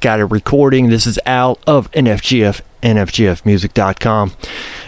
got 0.00 0.18
a 0.18 0.26
recording. 0.26 0.88
This 0.88 1.06
is 1.06 1.18
Al 1.26 1.58
of 1.66 1.90
NFGF, 1.92 2.62
NFGFmusic.com. 2.82 4.32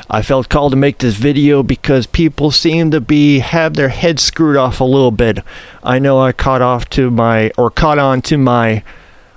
I 0.08 0.23
felt 0.23 0.49
called 0.49 0.73
to 0.73 0.77
make 0.77 0.99
this 0.99 1.17
video 1.17 1.62
because 1.62 2.07
people 2.07 2.50
seem 2.50 2.91
to 2.91 3.00
be 3.00 3.41
have 3.41 3.75
their 3.75 3.91
heads 3.91 4.23
screwed 4.23 4.57
off 4.57 4.81
a 4.81 4.85
little 4.85 5.11
bit. 5.11 5.41
I 5.83 5.99
know 5.99 6.19
I 6.19 6.33
caught 6.33 6.63
off 6.63 6.89
to 6.91 7.11
my 7.11 7.51
or 7.59 7.71
caught 7.71 7.99
on 7.99 8.23
to 8.23 8.39
my 8.39 8.83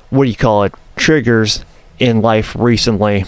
what 0.10 0.24
do 0.26 0.30
you 0.30 0.38
call 0.38 0.64
it 0.64 0.74
triggers 0.96 1.66
in 2.00 2.22
life 2.22 2.56
recently. 2.58 3.26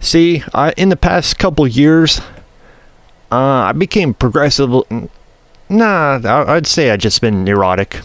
See, 0.00 0.42
I, 0.52 0.72
in 0.76 0.88
the 0.88 0.96
past 0.96 1.38
couple 1.38 1.66
years, 1.66 2.20
uh, 3.30 3.36
I 3.70 3.72
became 3.72 4.14
progressive. 4.14 4.70
Nah, 5.68 6.20
I'd 6.24 6.66
say 6.66 6.90
I 6.90 6.96
just 6.96 7.20
been 7.20 7.44
neurotic. 7.44 8.00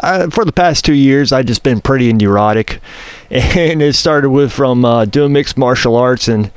Uh, 0.00 0.30
for 0.30 0.44
the 0.44 0.52
past 0.52 0.84
two 0.84 0.94
years, 0.94 1.32
I've 1.32 1.46
just 1.46 1.62
been 1.62 1.80
pretty 1.80 2.12
neurotic, 2.12 2.80
and 3.30 3.82
it 3.82 3.94
started 3.94 4.30
with 4.30 4.52
from 4.52 4.84
uh, 4.84 5.04
doing 5.04 5.32
mixed 5.32 5.56
martial 5.56 5.96
arts 5.96 6.28
and 6.28 6.50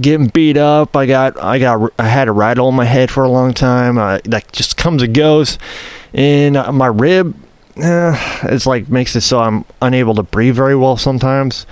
getting 0.00 0.28
beat 0.28 0.56
up. 0.56 0.96
I 0.96 1.06
got, 1.06 1.38
I 1.42 1.58
got, 1.58 1.92
I 1.98 2.08
had 2.08 2.28
a 2.28 2.32
rattle 2.32 2.68
in 2.68 2.74
my 2.74 2.84
head 2.84 3.10
for 3.10 3.24
a 3.24 3.28
long 3.28 3.52
time. 3.52 3.96
That 4.24 4.52
just 4.52 4.76
comes 4.76 5.02
and 5.02 5.14
goes, 5.14 5.58
and 6.12 6.56
uh, 6.56 6.72
my 6.72 6.86
rib, 6.86 7.34
uh, 7.76 8.16
it's 8.44 8.66
like 8.66 8.88
makes 8.88 9.14
it 9.16 9.22
so 9.22 9.40
I'm 9.40 9.64
unable 9.80 10.14
to 10.14 10.22
breathe 10.22 10.54
very 10.56 10.76
well 10.76 10.96
sometimes 10.96 11.66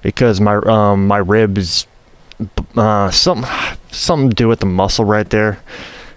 because 0.00 0.40
my 0.40 0.56
um 0.56 1.06
my 1.06 1.18
rib 1.18 1.58
is 1.58 1.86
uh, 2.76 3.10
some 3.10 3.46
something 3.90 4.30
to 4.30 4.34
do 4.34 4.48
with 4.48 4.60
the 4.60 4.66
muscle 4.66 5.04
right 5.04 5.28
there 5.30 5.60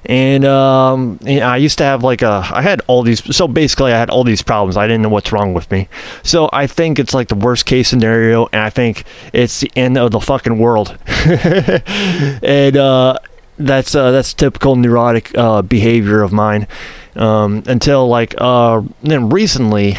and 0.05 0.45
um, 0.45 1.19
I 1.25 1.57
used 1.57 1.77
to 1.79 1.83
have 1.83 2.03
like 2.03 2.21
a, 2.21 2.47
I 2.51 2.61
had 2.61 2.81
all 2.87 3.01
these, 3.01 3.35
so 3.35 3.47
basically 3.47 3.91
I 3.91 3.97
had 3.97 4.09
all 4.09 4.23
these 4.23 4.41
problems. 4.41 4.77
I 4.77 4.87
didn't 4.87 5.01
know 5.01 5.09
what's 5.09 5.31
wrong 5.31 5.53
with 5.53 5.69
me. 5.71 5.87
So 6.23 6.49
I 6.53 6.67
think 6.67 6.99
it's 6.99 7.13
like 7.13 7.27
the 7.27 7.35
worst 7.35 7.65
case 7.65 7.89
scenario, 7.89 8.47
and 8.47 8.61
I 8.61 8.69
think 8.69 9.03
it's 9.33 9.59
the 9.61 9.71
end 9.75 9.97
of 9.97 10.11
the 10.11 10.19
fucking 10.19 10.59
world. 10.59 10.97
and 11.25 12.77
uh, 12.77 13.17
that's 13.57 13.95
uh, 13.95 14.11
that's 14.11 14.33
typical 14.33 14.75
neurotic 14.75 15.35
uh, 15.37 15.61
behavior 15.61 16.21
of 16.21 16.31
mine. 16.31 16.67
Um, 17.15 17.63
until 17.65 18.07
like 18.07 18.35
uh, 18.37 18.81
then 19.01 19.29
recently, 19.29 19.97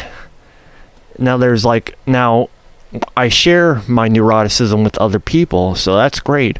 now 1.17 1.37
there's 1.37 1.65
like 1.65 1.97
now 2.05 2.49
I 3.15 3.29
share 3.29 3.81
my 3.87 4.07
neuroticism 4.07 4.83
with 4.83 4.97
other 4.99 5.19
people, 5.19 5.75
so 5.75 5.95
that's 5.95 6.19
great. 6.19 6.59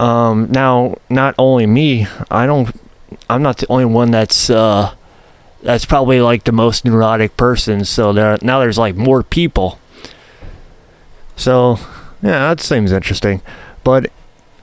Um, 0.00 0.48
now, 0.50 0.96
not 1.10 1.34
only 1.38 1.66
me, 1.66 2.06
I 2.30 2.46
don't. 2.46 2.74
I'm 3.28 3.42
not 3.42 3.58
the 3.58 3.66
only 3.68 3.84
one 3.84 4.10
that's 4.10 4.48
uh, 4.48 4.94
that's 5.62 5.84
probably 5.84 6.22
like 6.22 6.44
the 6.44 6.52
most 6.52 6.86
neurotic 6.86 7.36
person. 7.36 7.84
So 7.84 8.12
there, 8.12 8.38
now 8.40 8.60
there's 8.60 8.78
like 8.78 8.96
more 8.96 9.22
people. 9.22 9.78
So 11.36 11.78
yeah, 12.22 12.48
that 12.48 12.60
seems 12.60 12.92
interesting. 12.92 13.42
But 13.84 14.10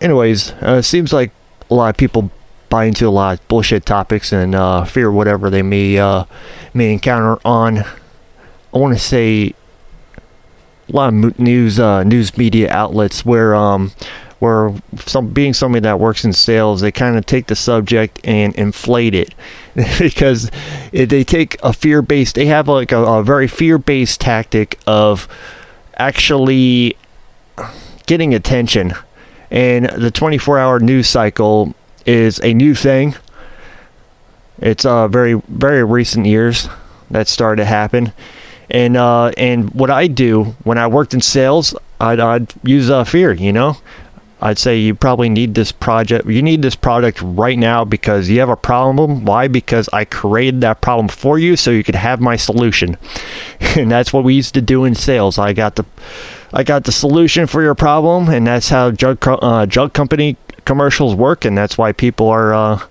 anyways, 0.02 0.54
uh, 0.54 0.78
it 0.80 0.84
seems 0.84 1.14
like 1.14 1.32
a 1.70 1.76
lot 1.76 1.90
of 1.92 1.98
people 1.98 2.32
buy 2.70 2.86
into 2.86 3.08
a 3.08 3.12
lot 3.12 3.40
of 3.40 3.48
bullshit 3.48 3.86
topics 3.86 4.34
and 4.34 4.56
uh, 4.56 4.86
fear 4.86 5.12
whatever 5.12 5.52
they 5.52 5.62
may 5.62 6.00
uh, 6.00 6.26
may 6.74 6.92
encounter 6.92 7.40
on. 7.46 7.80
I 8.74 8.78
want 8.78 8.96
to 8.96 9.00
say 9.00 9.54
a 10.90 10.96
lot 10.96 11.14
of 11.14 11.40
news 11.40 11.80
uh, 11.80 12.04
news 12.04 12.36
media 12.38 12.72
outlets 12.72 13.24
where 13.24 13.54
um, 13.54 13.92
where 14.40 14.74
some 14.98 15.30
being 15.30 15.54
somebody 15.54 15.82
that 15.82 16.00
works 16.00 16.24
in 16.24 16.34
sales, 16.34 16.82
they 16.82 16.92
kind 16.92 17.18
of 17.18 17.26
take 17.26 17.48
the 17.48 17.56
subject 17.56 18.20
and 18.24 18.54
inflate 18.56 19.16
it 19.16 19.34
because 20.00 20.52
they 20.92 21.24
take 21.24 21.58
a 21.64 21.74
fear 21.74 22.02
based, 22.02 22.36
they 22.36 22.46
have 22.46 22.68
like 22.68 22.92
a, 22.92 23.04
a 23.04 23.24
very 23.24 23.48
fear 23.48 23.78
based 23.78 24.22
tactic 24.22 24.80
of 24.86 25.28
actually 25.98 26.96
getting 28.06 28.34
attention. 28.34 28.94
And 29.50 29.86
the 29.86 30.12
24 30.12 30.60
hour 30.60 30.80
news 30.80 31.08
cycle 31.08 31.74
is 32.06 32.40
a 32.44 32.54
new 32.54 32.76
thing. 32.76 33.16
It's 34.60 34.86
uh, 34.86 35.08
very, 35.08 35.34
very 35.48 35.84
recent 35.84 36.26
years 36.26 36.68
that 37.12 37.28
started 37.28 37.62
to 37.62 37.66
happen. 37.66 38.14
And 38.70 38.98
uh, 38.98 39.28
and 39.38 39.70
what 39.72 39.90
I 39.90 40.08
do 40.08 40.56
when 40.64 40.78
I 40.78 40.88
worked 40.88 41.14
in 41.14 41.22
sales, 41.22 41.74
I'd, 42.02 42.20
I'd 42.20 42.54
use 42.64 42.90
uh, 42.90 43.06
fear. 43.06 43.32
You 43.32 43.54
know, 43.54 43.78
I'd 44.40 44.60
say 44.60 44.78
you 44.78 44.94
probably 44.94 45.30
need 45.30 45.56
this 45.56 45.72
project. 45.72 46.28
You 46.28 46.44
need 46.44 46.62
this 46.62 46.76
product 46.76 47.22
right 47.24 47.58
now 47.58 47.84
because 47.84 48.30
you 48.30 48.40
have 48.40 48.50
a 48.50 48.56
problem. 48.56 49.26
Why? 49.26 49.48
Because 49.48 49.90
I 49.92 50.06
created 50.06 50.62
that 50.62 50.80
problem 50.82 51.08
for 51.08 51.40
you 51.40 51.56
so 51.56 51.72
you 51.72 51.84
could 51.84 51.96
have 51.96 52.22
my 52.22 52.36
solution. 52.36 52.98
and 53.76 53.90
that's 53.90 54.14
what 54.14 54.24
we 54.24 54.36
used 54.36 54.54
to 54.54 54.62
do 54.62 54.86
in 54.86 54.94
sales. 54.94 55.40
I 55.40 55.54
got 55.54 55.76
the 55.76 55.86
I 56.54 56.64
got 56.64 56.84
the 56.84 56.92
solution 56.92 57.48
for 57.48 57.62
your 57.62 57.76
problem 57.76 58.30
and 58.30 58.46
that's 58.48 58.70
how 58.70 58.92
drug 58.92 59.18
uh, 59.28 59.66
drug 59.66 59.94
company 59.94 60.38
commercials 60.66 61.16
work 61.16 61.44
and 61.44 61.58
that's 61.58 61.78
why 61.78 61.92
people 61.92 62.30
are 62.30 62.54
uh, 62.54 62.86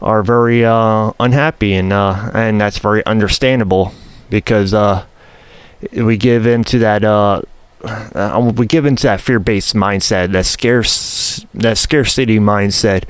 are 0.00 0.22
very 0.22 0.64
uh, 0.64 1.12
unhappy 1.20 1.74
and 1.74 1.92
uh, 1.92 2.30
and 2.34 2.60
that's 2.60 2.78
very 2.78 3.04
understandable 3.04 3.92
because 4.30 4.72
uh, 4.72 5.04
we 5.92 6.16
give 6.16 6.46
into 6.46 6.78
that 6.78 7.04
uh, 7.84 8.52
we 8.56 8.66
give 8.66 8.86
into 8.86 9.04
that 9.04 9.20
fear-based 9.20 9.74
mindset, 9.74 10.32
that 10.32 10.46
scarce, 10.46 11.44
that 11.54 11.78
scarcity 11.78 12.38
mindset, 12.38 13.04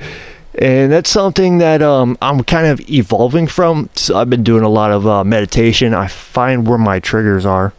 and 0.55 0.91
that's 0.91 1.09
something 1.09 1.57
that 1.59 1.81
um, 1.81 2.17
I'm 2.21 2.43
kind 2.43 2.67
of 2.67 2.79
evolving 2.89 3.47
from. 3.47 3.89
So 3.95 4.17
I've 4.17 4.29
been 4.29 4.43
doing 4.43 4.63
a 4.63 4.69
lot 4.69 4.91
of 4.91 5.07
uh, 5.07 5.23
meditation. 5.23 5.93
I 5.93 6.07
find 6.07 6.67
where 6.67 6.77
my 6.77 6.99
triggers 6.99 7.45
are. 7.45 7.73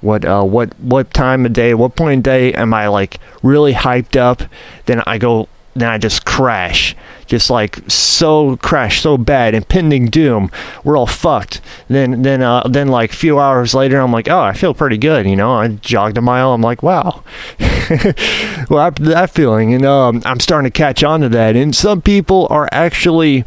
What 0.00 0.24
uh, 0.24 0.42
what 0.42 0.78
what 0.80 1.14
time 1.14 1.46
of 1.46 1.54
day, 1.54 1.72
what 1.72 1.96
point 1.96 2.12
in 2.14 2.22
day 2.22 2.52
am 2.52 2.74
I 2.74 2.88
like 2.88 3.18
really 3.42 3.72
hyped 3.72 4.16
up? 4.16 4.42
Then 4.84 5.02
I 5.06 5.16
go 5.16 5.48
then 5.74 5.88
I 5.88 5.98
just 5.98 6.24
crash. 6.24 6.96
Just 7.26 7.50
like 7.50 7.78
so 7.88 8.56
crash 8.58 9.00
so 9.00 9.16
bad, 9.16 9.54
impending 9.54 10.06
doom. 10.06 10.50
We're 10.84 10.96
all 10.96 11.06
fucked. 11.06 11.60
Then 11.88 12.22
then 12.22 12.42
uh, 12.42 12.64
then 12.68 12.88
like 12.88 13.12
a 13.12 13.16
few 13.16 13.40
hours 13.40 13.74
later, 13.74 14.00
I'm 14.00 14.12
like, 14.12 14.28
oh, 14.28 14.40
I 14.40 14.52
feel 14.52 14.74
pretty 14.74 14.98
good. 14.98 15.26
You 15.26 15.36
know, 15.36 15.52
I 15.52 15.68
jogged 15.68 16.18
a 16.18 16.20
mile. 16.20 16.52
I'm 16.52 16.60
like, 16.60 16.82
wow. 16.82 17.24
well, 18.68 18.80
after 18.80 19.04
that 19.04 19.30
feeling, 19.30 19.74
and 19.74 19.84
um, 19.84 20.22
I'm 20.24 20.38
starting 20.38 20.70
to 20.70 20.76
catch 20.76 21.02
on 21.02 21.20
to 21.22 21.28
that. 21.30 21.56
And 21.56 21.74
some 21.74 22.02
people 22.02 22.46
are 22.50 22.68
actually, 22.72 23.44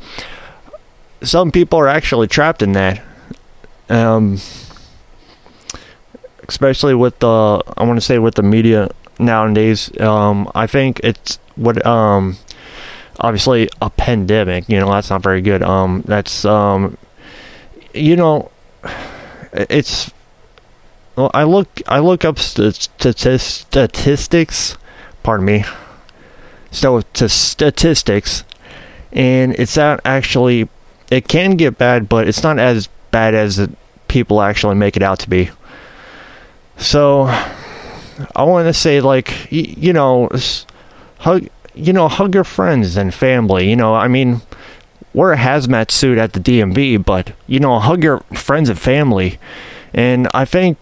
some 1.22 1.52
people 1.52 1.80
are 1.80 1.88
actually 1.88 2.28
trapped 2.28 2.62
in 2.62 2.74
that. 2.74 3.02
Um, 3.90 4.40
especially 6.50 6.96
with 6.96 7.20
the, 7.20 7.62
I 7.78 7.84
want 7.84 7.98
to 7.98 8.06
say 8.06 8.20
with 8.20 8.36
the 8.36 8.44
media 8.44 8.90
nowadays. 9.20 9.92
Um, 10.00 10.50
I 10.56 10.68
think 10.68 11.00
it's 11.04 11.40
what 11.58 11.84
um 11.86 12.38
obviously 13.20 13.68
a 13.82 13.90
pandemic 13.90 14.70
you 14.70 14.80
know 14.80 14.90
that's 14.92 15.10
not 15.10 15.22
very 15.22 15.42
good 15.42 15.64
um 15.64 16.04
that's 16.06 16.46
um 16.46 16.98
you 17.94 18.16
know 18.16 18.52
it's 19.54 20.12
well 21.16 21.32
i 21.34 21.44
look 21.44 21.68
i 21.88 22.00
look 22.00 22.24
up 22.24 22.38
st- 22.38 22.76
st- 23.00 23.42
statistics 23.42 24.78
pardon 25.24 25.46
me 25.46 25.64
so 26.70 27.02
to 27.14 27.28
statistics 27.28 28.44
and 29.12 29.56
it's 29.56 29.76
not 29.76 30.00
actually 30.06 30.70
it 31.10 31.28
can 31.28 31.52
get 31.56 31.78
bad 31.78 32.08
but 32.08 32.28
it's 32.28 32.44
not 32.44 32.60
as 32.60 32.88
bad 33.10 33.34
as 33.34 33.68
people 34.08 34.42
actually 34.42 34.76
make 34.76 34.96
it 34.96 35.02
out 35.02 35.18
to 35.18 35.30
be 35.30 35.50
so 36.78 37.26
i 38.36 38.44
want 38.44 38.68
to 38.68 38.74
say 38.74 39.02
like 39.02 39.52
you, 39.52 39.94
know 39.94 40.30
hug, 41.20 41.48
you 41.74 41.94
know, 41.94 42.08
hug 42.08 42.34
your 42.34 42.44
friends 42.44 42.98
and 42.98 43.14
family. 43.14 43.70
You 43.70 43.76
know, 43.76 43.96
I 43.96 44.08
mean, 44.08 44.42
wear 45.14 45.34
a 45.34 45.38
hazmat 45.38 45.92
suit 45.92 46.18
at 46.18 46.34
the 46.34 46.40
DMV, 46.40 47.04
but 47.04 47.34
you 47.48 47.60
know, 47.60 47.80
hug 47.80 48.04
your 48.04 48.20
friends 48.34 48.70
and 48.70 48.80
family. 48.80 49.40
And 49.94 50.28
I 50.34 50.46
think, 50.46 50.78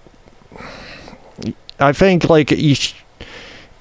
I 1.80 1.94
think 1.94 2.30
like 2.30 2.52
you, 2.52 2.76
sh- 2.76 2.96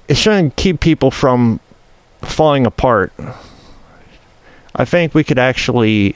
it 0.07 0.17
shouldn't 0.17 0.55
keep 0.55 0.79
people 0.79 1.11
from 1.11 1.59
falling 2.21 2.65
apart. 2.65 3.13
I 4.75 4.85
think 4.85 5.13
we 5.13 5.23
could 5.23 5.39
actually 5.39 6.15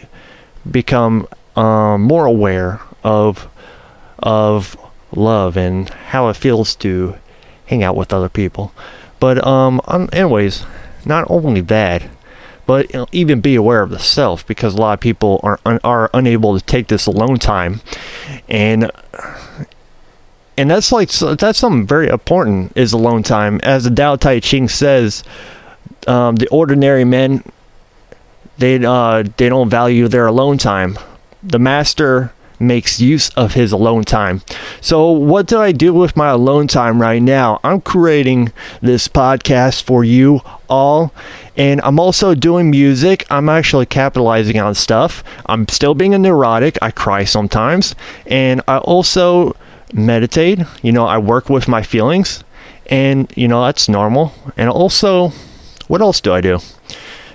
become 0.69 1.27
um, 1.55 2.01
more 2.03 2.25
aware 2.25 2.81
of 3.03 3.47
of 4.21 4.77
love 5.13 5.55
and 5.55 5.87
how 5.89 6.27
it 6.27 6.35
feels 6.35 6.75
to 6.75 7.15
hang 7.69 7.83
out 7.83 7.95
with 7.95 8.11
other 8.11 8.29
people. 8.29 8.73
But 9.19 9.45
um, 9.45 9.79
anyways, 10.11 10.65
not 11.05 11.29
only 11.29 11.61
that, 11.61 12.03
but 12.65 12.91
you 12.93 12.99
know, 12.99 13.07
even 13.11 13.41
be 13.41 13.55
aware 13.55 13.81
of 13.81 13.89
the 13.89 13.99
self 13.99 14.45
because 14.45 14.73
a 14.73 14.77
lot 14.77 14.93
of 14.93 14.99
people 14.99 15.39
are 15.43 15.59
un- 15.65 15.79
are 15.83 16.09
unable 16.13 16.57
to 16.59 16.65
take 16.65 16.87
this 16.87 17.05
alone 17.05 17.37
time, 17.37 17.81
and 18.47 18.91
and 20.57 20.69
that's 20.69 20.91
like 20.91 21.09
that's 21.09 21.59
something 21.59 21.87
very 21.87 22.09
important 22.09 22.73
is 22.75 22.93
alone 22.93 23.23
time. 23.23 23.59
As 23.63 23.85
the 23.85 23.91
Tao 23.91 24.15
Te 24.15 24.39
Ching 24.39 24.67
says, 24.67 25.23
um, 26.07 26.35
the 26.35 26.47
ordinary 26.49 27.05
men 27.05 27.43
they 28.59 28.83
uh, 28.83 29.23
they 29.37 29.49
don't 29.49 29.69
value 29.69 30.07
their 30.07 30.27
alone 30.27 30.57
time. 30.57 30.97
The 31.41 31.59
master 31.59 32.33
makes 32.59 32.99
use 32.99 33.29
of 33.29 33.53
his 33.53 33.71
alone 33.71 34.03
time. 34.03 34.41
So, 34.81 35.09
what 35.11 35.47
do 35.47 35.59
I 35.59 35.71
do 35.71 35.93
with 35.93 36.15
my 36.15 36.29
alone 36.29 36.67
time 36.67 37.01
right 37.01 37.21
now? 37.21 37.59
I'm 37.63 37.81
creating 37.81 38.51
this 38.81 39.07
podcast 39.07 39.83
for 39.83 40.03
you 40.03 40.41
all, 40.69 41.13
and 41.55 41.81
I'm 41.81 41.99
also 41.99 42.35
doing 42.35 42.69
music. 42.69 43.25
I'm 43.29 43.49
actually 43.49 43.85
capitalizing 43.85 44.59
on 44.59 44.75
stuff. 44.75 45.23
I'm 45.45 45.67
still 45.67 45.93
being 45.93 46.13
a 46.13 46.19
neurotic. 46.19 46.77
I 46.81 46.91
cry 46.91 47.23
sometimes, 47.23 47.95
and 48.25 48.61
I 48.67 48.77
also 48.79 49.55
meditate. 49.93 50.59
You 50.81 50.91
know, 50.91 51.05
I 51.05 51.17
work 51.17 51.49
with 51.49 51.67
my 51.67 51.81
feelings, 51.81 52.43
and 52.87 53.31
you 53.35 53.47
know, 53.47 53.63
that's 53.63 53.89
normal. 53.89 54.33
And 54.57 54.69
also, 54.69 55.29
what 55.87 56.01
else 56.01 56.21
do 56.21 56.33
I 56.33 56.41
do? 56.41 56.59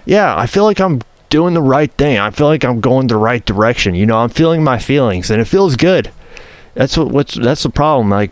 Yeah, 0.06 0.37
I 0.37 0.47
feel 0.47 0.65
like 0.65 0.81
I'm 0.81 1.00
doing 1.35 1.55
the 1.55 1.61
right 1.61 1.91
thing. 1.95 2.17
I 2.17 2.31
feel 2.31 2.47
like 2.47 2.65
I'm 2.65 2.81
going 2.81 3.09
the 3.09 3.17
right 3.17 3.45
direction. 3.45 3.97
You 3.97 4.07
know, 4.07 4.19
I'm 4.19 4.29
feeling 4.29 4.63
my 4.63 4.79
feelings 4.79 5.33
and 5.33 5.41
it 5.41 5.47
feels 5.47 5.75
good. 5.75 6.13
That's 6.75 6.97
what 6.97 7.09
what's 7.09 7.35
that's 7.35 7.65
the 7.65 7.71
problem. 7.71 8.09
Like 8.09 8.31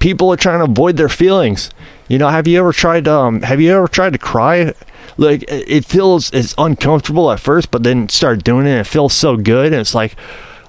people 0.00 0.32
are 0.32 0.36
trying 0.36 0.58
to 0.58 0.64
avoid 0.64 0.96
their 0.96 1.08
feelings. 1.08 1.70
You 2.08 2.18
know, 2.18 2.28
have 2.30 2.48
you 2.48 2.58
ever 2.58 2.72
tried 2.72 3.06
um 3.06 3.42
have 3.42 3.60
you 3.60 3.72
ever 3.72 3.86
tried 3.86 4.14
to 4.14 4.18
cry? 4.18 4.74
Like 5.16 5.44
it 5.46 5.84
feels 5.84 6.32
it's 6.32 6.52
uncomfortable 6.58 7.30
at 7.30 7.38
first, 7.38 7.70
but 7.70 7.84
then 7.84 8.08
start 8.08 8.42
doing 8.42 8.66
it 8.66 8.70
and 8.70 8.80
it 8.80 8.88
feels 8.88 9.14
so 9.14 9.36
good 9.36 9.66
and 9.66 9.80
it's 9.80 9.94
like 9.94 10.16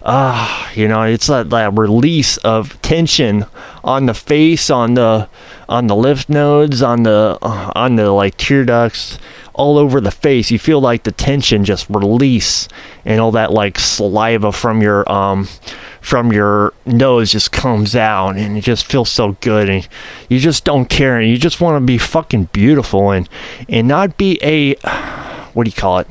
ah, 0.04 0.72
you 0.74 0.88
know, 0.88 1.04
it's 1.04 1.28
that, 1.28 1.50
that 1.50 1.78
release 1.78 2.38
of 2.38 2.82
tension 2.82 3.46
on 3.84 4.06
the 4.06 4.14
face, 4.14 4.70
on 4.70 4.94
the 4.96 5.30
on 5.70 5.88
the 5.88 5.96
lymph 5.96 6.28
nodes, 6.30 6.82
on 6.82 7.04
the 7.04 7.38
on 7.42 7.96
the 7.96 8.12
like 8.12 8.38
tear 8.38 8.66
ducts, 8.66 9.18
all 9.54 9.78
over 9.78 10.02
the 10.02 10.12
face. 10.12 10.52
You 10.52 10.60
feel 10.60 10.82
like 10.82 11.04
the 11.04 11.12
tension 11.12 11.66
just 11.66 11.90
release 11.90 12.68
and 13.06 13.20
all 13.20 13.32
that 13.32 13.52
like 13.52 13.80
saliva 13.80 14.52
from 14.52 14.82
your 14.82 15.10
um 15.12 15.48
from 16.02 16.34
your 16.34 16.74
nose 16.86 17.32
just 17.32 17.52
comes 17.52 17.96
out 17.96 18.36
and 18.36 18.58
it 18.58 18.62
just 18.62 18.86
feels 18.86 19.10
so 19.10 19.38
good 19.40 19.70
and 19.70 19.88
you 20.28 20.38
just 20.38 20.66
don't 20.66 20.90
care 20.90 21.18
and 21.18 21.30
you 21.30 21.38
just 21.38 21.62
want 21.62 21.82
to 21.82 21.86
be 21.86 21.98
fucking 21.98 22.46
beautiful 22.52 23.12
and 23.12 23.30
and 23.70 23.88
not 23.88 24.18
be 24.18 24.38
a 24.44 24.76
what 25.54 25.64
do 25.64 25.70
you 25.70 25.76
call 25.76 26.00
it? 26.00 26.08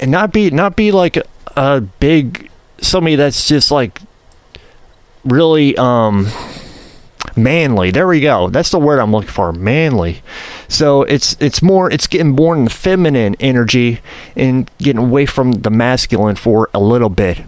And 0.00 0.10
not 0.10 0.32
be 0.32 0.50
not 0.50 0.76
be 0.76 0.92
like 0.92 1.18
a 1.56 1.80
big 1.80 2.50
somebody 2.80 3.16
that's 3.16 3.48
just 3.48 3.70
like 3.70 4.00
really 5.24 5.76
um 5.76 6.28
manly. 7.36 7.90
There 7.90 8.06
we 8.06 8.20
go. 8.20 8.48
That's 8.48 8.70
the 8.70 8.78
word 8.78 8.98
I'm 8.98 9.12
looking 9.12 9.30
for. 9.30 9.52
Manly. 9.52 10.22
So 10.68 11.02
it's 11.02 11.36
it's 11.40 11.62
more 11.62 11.90
it's 11.90 12.06
getting 12.06 12.30
more 12.30 12.56
in 12.56 12.64
the 12.64 12.70
feminine 12.70 13.36
energy 13.40 14.00
and 14.36 14.70
getting 14.78 15.02
away 15.02 15.26
from 15.26 15.52
the 15.52 15.70
masculine 15.70 16.36
for 16.36 16.68
a 16.74 16.80
little 16.80 17.08
bit. 17.08 17.42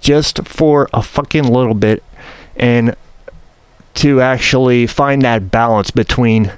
Just 0.00 0.46
for 0.46 0.88
a 0.92 1.02
fucking 1.02 1.44
little 1.44 1.74
bit 1.74 2.02
and 2.56 2.96
to 3.94 4.20
actually 4.20 4.86
find 4.86 5.22
that 5.22 5.50
balance 5.50 5.90
between 5.90 6.52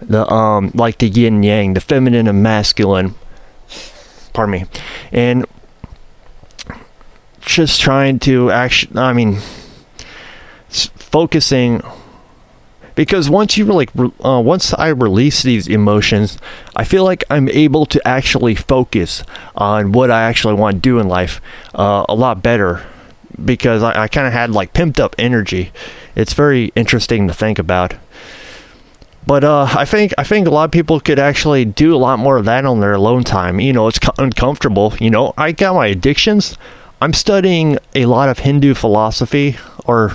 the 0.00 0.30
um 0.32 0.70
like 0.74 0.98
the 0.98 1.08
yin 1.08 1.42
yang, 1.42 1.74
the 1.74 1.80
feminine 1.80 2.28
and 2.28 2.42
masculine. 2.42 3.14
Pardon 4.32 4.52
me. 4.52 4.64
And 5.12 5.46
just 7.40 7.80
trying 7.80 8.18
to 8.20 8.50
actually 8.50 8.98
I 8.98 9.12
mean 9.12 9.38
focusing 10.68 11.82
because 12.94 13.30
once 13.30 13.56
you 13.56 13.64
like 13.64 13.90
uh, 13.96 14.42
once 14.44 14.74
I 14.74 14.88
release 14.88 15.44
these 15.44 15.68
emotions, 15.68 16.36
I 16.74 16.82
feel 16.82 17.04
like 17.04 17.22
I'm 17.30 17.48
able 17.48 17.86
to 17.86 18.06
actually 18.06 18.56
focus 18.56 19.22
on 19.54 19.92
what 19.92 20.10
I 20.10 20.22
actually 20.22 20.54
want 20.54 20.74
to 20.76 20.80
do 20.80 20.98
in 20.98 21.06
life 21.06 21.40
uh, 21.74 22.04
a 22.08 22.14
lot 22.16 22.42
better 22.42 22.84
because 23.44 23.84
I, 23.84 24.02
I 24.02 24.08
kind 24.08 24.26
of 24.26 24.32
had 24.32 24.50
like 24.50 24.72
pimped 24.72 24.98
up 24.98 25.14
energy. 25.16 25.70
It's 26.16 26.32
very 26.32 26.72
interesting 26.74 27.28
to 27.28 27.34
think 27.34 27.60
about. 27.60 27.94
But 29.28 29.44
uh, 29.44 29.68
I 29.70 29.84
think 29.84 30.12
I 30.18 30.24
think 30.24 30.48
a 30.48 30.50
lot 30.50 30.64
of 30.64 30.70
people 30.72 30.98
could 30.98 31.18
actually 31.18 31.64
do 31.64 31.94
a 31.94 31.98
lot 31.98 32.18
more 32.18 32.36
of 32.36 32.46
that 32.46 32.64
on 32.64 32.80
their 32.80 32.94
alone 32.94 33.22
time. 33.22 33.60
You 33.60 33.72
know, 33.74 33.86
it's 33.86 34.00
uncomfortable. 34.18 34.94
You 34.98 35.10
know, 35.10 35.34
I 35.36 35.52
got 35.52 35.74
my 35.74 35.86
addictions. 35.86 36.56
I'm 37.00 37.12
studying 37.12 37.78
a 37.94 38.06
lot 38.06 38.28
of 38.28 38.40
Hindu 38.40 38.74
philosophy 38.74 39.56
or 39.84 40.14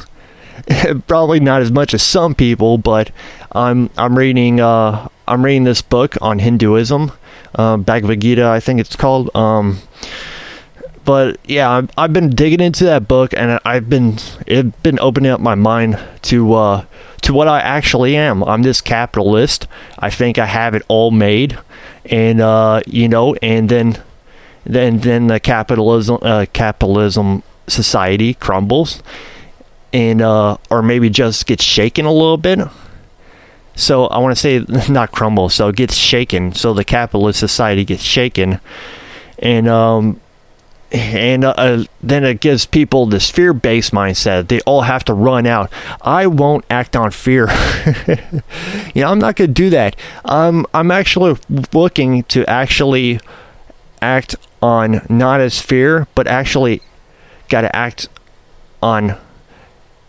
probably 1.08 1.40
not 1.40 1.62
as 1.62 1.72
much 1.72 1.94
as 1.94 2.04
some 2.04 2.36
people, 2.36 2.78
but 2.78 3.12
I'm 3.54 3.90
I'm 3.98 4.18
reading 4.18 4.60
uh, 4.60 5.08
I'm 5.28 5.44
reading 5.44 5.64
this 5.64 5.82
book 5.82 6.16
on 6.22 6.40
Hinduism, 6.40 7.12
uh, 7.56 7.78
Bhagavad 7.78 8.22
Gita, 8.22 8.46
I 8.46 8.60
think 8.60 8.80
it's 8.80 8.96
called. 8.96 9.34
Um, 9.36 9.80
but 11.06 11.38
yeah, 11.46 11.70
I've, 11.70 11.90
I've 11.98 12.14
been 12.14 12.30
digging 12.30 12.62
into 12.62 12.86
that 12.86 13.08
book, 13.08 13.34
and 13.36 13.60
I've 13.66 13.90
been 13.90 14.18
it's 14.48 14.76
been 14.84 15.00
opening 15.00 15.32
up 15.32 15.40
my 15.40 15.56
mind 15.56 16.00
to 16.24 16.54
uh, 16.54 16.86
to 17.22 17.34
what 17.34 17.48
I 17.48 17.60
actually 17.60 18.16
am. 18.16 18.44
I'm 18.44 18.64
this 18.64 18.82
capitalist. 18.82 19.68
I 20.00 20.10
think 20.10 20.38
I 20.38 20.46
have 20.46 20.76
it 20.76 20.84
all 20.88 21.12
made, 21.12 21.58
and 22.06 22.42
uh, 22.42 22.82
you 22.86 23.08
know, 23.08 23.36
and 23.36 23.70
then 23.70 24.02
then 24.66 25.00
then 25.00 25.28
the 25.28 25.40
capitalism 25.40 26.20
uh, 26.22 26.46
capitalism 26.54 27.44
society 27.68 28.34
crumbles 28.34 29.02
and 29.94 30.22
uh, 30.22 30.58
or 30.70 30.82
maybe 30.82 31.10
just 31.10 31.46
gets 31.46 31.64
shaken 31.64 32.06
a 32.06 32.12
little 32.12 32.38
bit. 32.38 32.60
So 33.76 34.06
I 34.08 34.20
want 34.20 34.36
to 34.36 34.40
say 34.40 34.66
not 34.92 35.12
crumble, 35.12 35.50
so 35.50 35.70
it 35.70 35.76
gets 35.76 35.96
shaken. 35.96 36.54
So 36.54 36.74
the 36.74 36.84
capitalist 36.84 37.40
society 37.40 37.86
gets 37.86 38.04
shaken, 38.04 38.60
and 39.40 39.68
um, 39.68 40.20
and 40.92 41.44
uh, 41.44 41.54
uh, 41.58 41.84
then 42.02 42.24
it 42.24 42.40
gives 42.40 42.66
people 42.66 43.06
this 43.08 43.30
fear-based 43.30 43.92
mindset. 43.92 44.48
They 44.48 44.62
all 44.62 44.82
have 44.82 45.04
to 45.06 45.14
run 45.14 45.48
out. 45.48 45.72
I 46.02 46.28
won't 46.28 46.66
act 46.70 46.96
on 46.96 47.10
fear. 47.12 47.48
you 48.94 49.02
know, 49.02 49.10
I'm 49.10 49.20
not 49.20 49.36
going 49.36 49.50
to 49.50 49.54
do 49.54 49.72
that. 49.72 49.96
Um, 50.26 50.68
I'm 50.74 50.92
actually 50.92 51.36
looking 51.74 52.24
to 52.26 52.46
actually 52.48 53.20
act 54.04 54.36
on 54.64 55.06
not 55.10 55.42
as 55.42 55.62
fear, 55.62 56.08
but 56.16 56.26
actually 56.26 56.82
got 57.50 57.62
to 57.62 57.76
act 57.76 58.08
on 58.82 59.18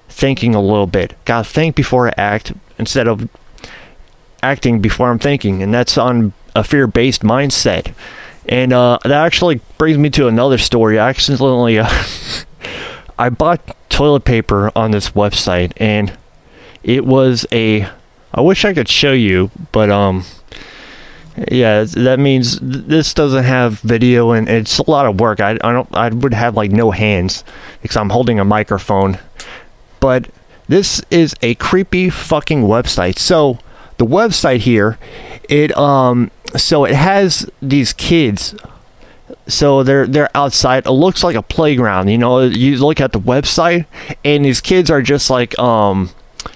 thinking 0.09 0.55
a 0.55 0.61
little 0.61 0.87
bit. 0.87 1.17
Gotta 1.25 1.45
think 1.47 1.75
before 1.75 2.09
I 2.09 2.15
act 2.17 2.53
instead 2.79 3.09
of 3.09 3.29
acting 4.45 4.81
before 4.81 5.11
I'm 5.11 5.19
thinking, 5.19 5.61
and 5.61 5.75
that's 5.75 5.99
on 5.99 6.33
a 6.55 6.62
fear 6.62 6.87
based 6.87 7.23
mindset. 7.23 7.93
And 8.49 8.73
uh, 8.73 8.99
that 9.03 9.11
actually 9.11 9.61
brings 9.77 9.99
me 9.99 10.09
to 10.11 10.29
another 10.29 10.59
story. 10.59 11.00
I 11.00 11.09
accidentally 11.09 11.81
uh, 11.81 11.89
I 13.19 13.31
bought 13.31 13.77
toilet 13.89 14.25
paper 14.25 14.71
on 14.77 14.93
this 14.93 15.11
website, 15.11 15.73
and 15.79 16.17
it 16.85 17.05
was 17.05 17.45
a. 17.50 17.89
I 18.33 18.41
wish 18.41 18.65
I 18.65 18.73
could 18.73 18.88
show 18.88 19.12
you, 19.12 19.50
but 19.73 19.90
um, 19.90 20.25
yeah, 21.50 21.85
that 21.85 22.19
means 22.19 22.59
this 22.61 23.14
doesn't 23.14 23.45
have 23.45 23.81
video, 23.81 24.33
and 24.33 24.49
it's 24.49 24.79
a 24.79 24.91
lot 24.91 25.07
of 25.07 25.21
work. 25.21 25.41
I, 25.41 25.53
I 25.53 25.73
don't. 25.73 25.88
I 25.95 26.09
would 26.09 26.35
have 26.35 26.57
like 26.57 26.71
no 26.71 26.91
hands 26.91 27.45
because 27.83 27.97
I'm 27.97 28.11
holding 28.11 28.38
a 28.38 28.45
microphone 28.45 29.19
but 30.05 30.29
this 30.69 31.00
is 31.11 31.35
a 31.41 31.55
creepy 31.55 32.11
fucking 32.11 32.61
website. 32.64 33.19
So 33.19 33.59
the 33.97 34.05
website 34.05 34.59
here, 34.59 34.99
it 35.49 35.75
um, 35.79 36.31
so 36.55 36.85
it 36.85 36.95
has 36.95 37.50
these 37.62 37.95
kids. 37.95 38.55
So 39.47 39.83
they're 39.83 40.07
they're 40.07 40.29
outside. 40.35 40.85
It 40.85 40.91
looks 40.91 41.25
like 41.25 41.37
a 41.37 41.43
playground. 41.43 42.09
You 42.09 42.19
know, 42.19 42.41
you 42.43 42.76
look 42.76 43.00
at 43.00 43.12
the 43.12 43.19
website, 43.19 43.87
and 44.23 44.45
these 44.45 44.61
kids 44.61 44.91
are 44.91 45.00
just 45.00 45.31
like 45.31 45.59
um, 45.59 46.11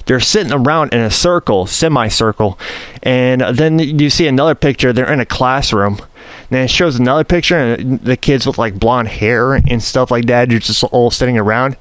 they're 0.07 0.21
sitting 0.21 0.53
around 0.53 0.93
in 0.93 1.01
a 1.01 1.11
circle, 1.11 1.67
semicircle, 1.67 2.59
and 3.03 3.41
then 3.41 3.79
you 3.79 4.11
see 4.11 4.27
another 4.27 4.55
picture. 4.55 4.93
They're 4.93 5.13
in 5.13 5.21
a 5.21 5.27
classroom, 5.27 5.99
then 6.51 6.65
it 6.65 6.71
shows 6.71 6.99
another 6.99 7.25
picture, 7.25 7.59
and 7.59 8.01
the 8.01 8.17
kids 8.17 8.47
with 8.47 8.59
like 8.59 8.79
blonde 8.79 9.09
hair 9.09 9.55
and 9.55 9.83
stuff 9.83 10.11
like 10.11 10.27
that, 10.27 10.51
you're 10.51 10.61
just 10.61 10.83
all 10.85 11.11
sitting 11.11 11.37
around. 11.37 11.77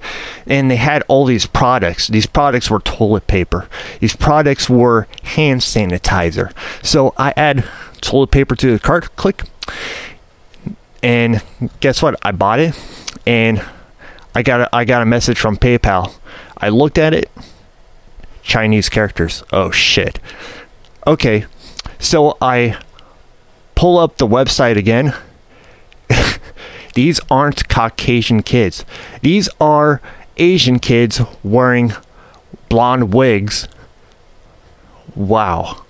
And 0.45 0.69
they 0.69 0.75
had 0.75 1.03
all 1.07 1.25
these 1.25 1.45
products. 1.45 2.07
These 2.07 2.27
products 2.27 2.69
were 2.69 2.79
toilet 2.79 3.27
paper. 3.27 3.69
These 3.99 4.15
products 4.15 4.69
were 4.69 5.07
hand 5.23 5.61
sanitizer. 5.61 6.53
So 6.83 7.13
I 7.17 7.33
add 7.37 7.65
toilet 8.01 8.31
paper 8.31 8.55
to 8.55 8.71
the 8.71 8.79
cart, 8.79 9.15
click, 9.15 9.43
and 11.01 11.43
guess 11.79 12.01
what? 12.01 12.19
I 12.23 12.31
bought 12.31 12.59
it, 12.59 12.77
and 13.25 13.63
I 14.35 14.43
got 14.43 14.61
a, 14.61 14.75
I 14.75 14.85
got 14.85 15.01
a 15.01 15.05
message 15.05 15.39
from 15.39 15.57
PayPal. 15.57 16.13
I 16.57 16.69
looked 16.69 16.97
at 16.97 17.13
it. 17.13 17.31
Chinese 18.47 18.87
characters. 18.87 19.43
Oh 19.51 19.71
shit. 19.71 20.19
Okay, 21.05 21.45
so 21.99 22.37
I 22.41 22.79
pull 23.75 23.97
up 23.97 24.17
the 24.17 24.27
website 24.27 24.77
again. 24.77 25.13
These 26.93 27.19
aren't 27.29 27.67
Caucasian 27.67 28.41
kids. 28.41 28.85
These 29.21 29.49
are 29.59 30.01
Asian 30.37 30.79
kids 30.79 31.21
wearing 31.43 31.93
blonde 32.69 33.13
wigs. 33.13 33.67
Wow. 35.13 35.83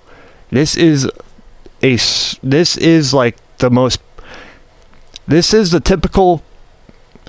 This 0.50 0.76
is 0.76 1.06
a 1.82 1.96
this 2.42 2.76
is 2.76 3.14
like 3.14 3.36
the 3.58 3.70
most 3.70 4.00
this 5.28 5.54
is 5.54 5.70
the 5.70 5.80
typical 5.80 6.42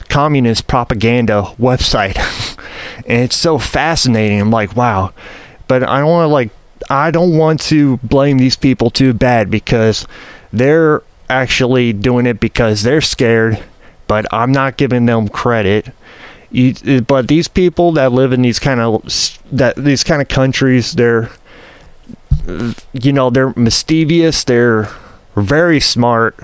communist 0.10 0.66
propaganda 0.66 1.54
website. 1.60 2.18
And 3.06 3.24
it's 3.24 3.36
so 3.36 3.58
fascinating. 3.58 4.40
I'm 4.40 4.52
like, 4.52 4.76
wow. 4.76 5.14
But 5.68 5.84
I 5.84 6.00
don't 6.00 6.10
want 6.10 6.30
to 6.30 6.34
like 6.34 6.50
I 6.90 7.12
don't 7.12 7.38
want 7.38 7.60
to 7.62 7.98
blame 7.98 8.38
these 8.38 8.56
people 8.56 8.90
too 8.90 9.14
bad 9.14 9.52
because 9.52 10.08
they're 10.52 11.04
actually 11.30 11.94
doing 11.94 12.26
it 12.26 12.40
because 12.40 12.84
they're 12.84 13.02
scared, 13.02 13.64
but 14.08 14.26
I'm 14.34 14.52
not 14.52 14.78
giving 14.78 15.06
them 15.06 15.28
credit. 15.28 15.94
You, 16.52 17.02
but 17.02 17.28
these 17.28 17.48
people 17.48 17.92
that 17.94 18.12
live 18.12 18.34
in 18.34 18.42
these 18.42 18.58
kind 18.58 18.80
of 18.80 19.04
that 19.52 19.76
these 19.76 20.04
kind 20.04 20.22
of 20.22 20.28
countries, 20.28 20.94
they're 20.94 21.30
you 22.94 23.14
know 23.14 23.30
they're 23.30 23.54
mischievous, 23.56 24.44
they're 24.44 24.90
very 25.36 25.80
smart, 25.80 26.40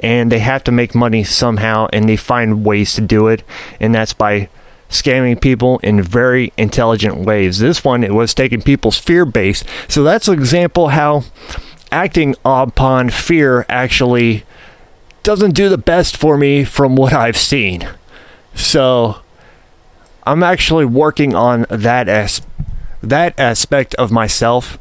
and 0.00 0.32
they 0.32 0.38
have 0.38 0.64
to 0.64 0.72
make 0.72 0.94
money 0.94 1.24
somehow, 1.24 1.88
and 1.92 2.08
they 2.08 2.16
find 2.16 2.64
ways 2.64 2.94
to 2.94 3.02
do 3.02 3.28
it, 3.28 3.42
and 3.80 3.94
that's 3.94 4.14
by 4.14 4.48
scamming 4.94 5.40
people 5.40 5.78
in 5.80 6.00
very 6.00 6.52
intelligent 6.56 7.16
ways. 7.16 7.58
This 7.58 7.84
one 7.84 8.04
it 8.04 8.14
was 8.14 8.32
taking 8.32 8.62
people's 8.62 8.96
fear 8.96 9.24
base. 9.24 9.64
So 9.88 10.02
that's 10.04 10.28
an 10.28 10.34
example 10.34 10.88
how 10.88 11.24
acting 11.90 12.36
upon 12.44 13.10
fear 13.10 13.66
actually 13.68 14.44
doesn't 15.22 15.52
do 15.54 15.68
the 15.68 15.78
best 15.78 16.16
for 16.16 16.36
me 16.36 16.64
from 16.64 16.96
what 16.96 17.12
I've 17.12 17.36
seen. 17.36 17.88
So 18.54 19.16
I'm 20.24 20.42
actually 20.42 20.84
working 20.84 21.34
on 21.34 21.66
that 21.68 22.08
as 22.08 22.42
that 23.02 23.38
aspect 23.38 23.94
of 23.96 24.10
myself 24.10 24.78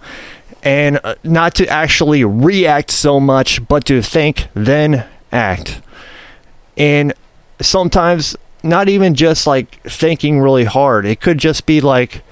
and 0.62 1.00
uh, 1.04 1.16
not 1.24 1.56
to 1.56 1.68
actually 1.68 2.24
react 2.24 2.92
so 2.92 3.20
much 3.20 3.68
but 3.68 3.84
to 3.86 4.02
think 4.02 4.48
then 4.54 5.06
act. 5.32 5.82
And 6.78 7.14
sometimes 7.60 8.38
not 8.64 8.90
even 8.90 9.14
just 9.14 9.46
like 9.46 9.82
thinking 9.84 10.40
really 10.40 10.64
hard. 10.64 11.06
It 11.06 11.20
could 11.20 11.38
just 11.38 11.66
be 11.66 11.82
like 11.82 12.24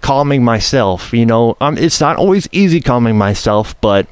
calming 0.00 0.44
myself. 0.44 1.12
You 1.12 1.26
know, 1.26 1.56
um, 1.60 1.78
it's 1.78 2.00
not 2.00 2.16
always 2.16 2.48
easy 2.52 2.80
calming 2.80 3.16
myself, 3.16 3.80
but 3.80 4.06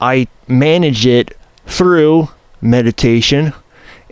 I 0.00 0.28
manage 0.48 1.06
it 1.06 1.36
through 1.66 2.28
meditation 2.60 3.52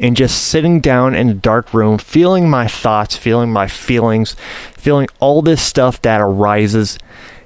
and 0.00 0.16
just 0.16 0.44
sitting 0.44 0.80
down 0.80 1.14
in 1.14 1.28
a 1.28 1.34
dark 1.34 1.74
room, 1.74 1.98
feeling 1.98 2.48
my 2.48 2.68
thoughts, 2.68 3.16
feeling 3.16 3.52
my 3.52 3.66
feelings, 3.66 4.36
feeling 4.76 5.08
all 5.18 5.42
this 5.42 5.60
stuff 5.60 6.00
that 6.02 6.20
arises, 6.20 6.98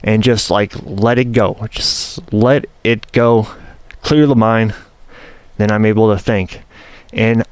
and 0.04 0.22
just 0.22 0.50
like 0.50 0.74
let 0.84 1.18
it 1.18 1.32
go. 1.32 1.66
Just 1.70 2.32
let 2.32 2.66
it 2.84 3.10
go, 3.12 3.48
clear 4.02 4.26
the 4.26 4.36
mind. 4.36 4.74
Then 5.56 5.70
I'm 5.70 5.86
able 5.86 6.14
to 6.14 6.22
think. 6.22 6.62
And 7.12 7.44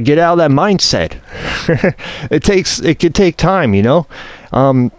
get 0.00 0.18
out 0.18 0.32
of 0.32 0.38
that 0.38 0.50
mindset. 0.50 1.18
it 2.30 2.42
takes 2.42 2.80
it 2.80 2.98
could 2.98 3.14
take 3.14 3.36
time, 3.36 3.74
you 3.74 3.82
know. 3.82 4.06
Um, 4.52 4.92